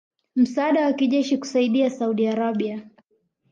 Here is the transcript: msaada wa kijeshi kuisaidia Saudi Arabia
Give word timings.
msaada 0.35 0.85
wa 0.85 0.93
kijeshi 0.93 1.37
kuisaidia 1.37 1.89
Saudi 1.89 2.27
Arabia 2.27 2.89